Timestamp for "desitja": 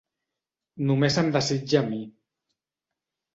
1.35-1.79